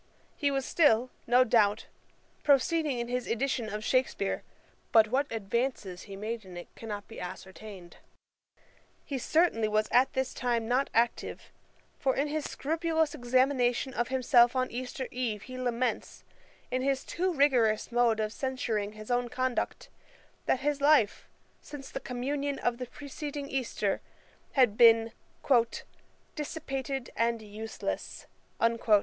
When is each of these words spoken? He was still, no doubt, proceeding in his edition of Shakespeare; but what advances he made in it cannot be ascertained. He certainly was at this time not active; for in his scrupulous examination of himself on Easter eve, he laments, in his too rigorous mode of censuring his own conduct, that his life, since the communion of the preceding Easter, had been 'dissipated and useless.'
He 0.35 0.49
was 0.49 0.65
still, 0.65 1.11
no 1.27 1.43
doubt, 1.43 1.85
proceeding 2.43 2.97
in 2.97 3.07
his 3.07 3.27
edition 3.27 3.69
of 3.69 3.83
Shakespeare; 3.83 4.41
but 4.91 5.09
what 5.09 5.31
advances 5.31 6.01
he 6.09 6.15
made 6.15 6.43
in 6.43 6.57
it 6.57 6.73
cannot 6.75 7.07
be 7.07 7.19
ascertained. 7.19 7.97
He 9.05 9.19
certainly 9.19 9.67
was 9.67 9.87
at 9.91 10.13
this 10.13 10.33
time 10.33 10.67
not 10.67 10.89
active; 10.95 11.51
for 11.99 12.15
in 12.15 12.29
his 12.29 12.45
scrupulous 12.49 13.13
examination 13.13 13.93
of 13.93 14.07
himself 14.07 14.55
on 14.55 14.71
Easter 14.71 15.07
eve, 15.11 15.43
he 15.43 15.55
laments, 15.59 16.23
in 16.71 16.81
his 16.81 17.03
too 17.03 17.31
rigorous 17.31 17.91
mode 17.91 18.19
of 18.19 18.33
censuring 18.33 18.93
his 18.93 19.11
own 19.11 19.29
conduct, 19.29 19.89
that 20.47 20.61
his 20.61 20.81
life, 20.81 21.29
since 21.61 21.91
the 21.91 21.99
communion 21.99 22.57
of 22.57 22.79
the 22.79 22.87
preceding 22.87 23.47
Easter, 23.47 24.01
had 24.53 24.77
been 24.77 25.11
'dissipated 26.33 27.11
and 27.15 27.43
useless.' 27.43 28.25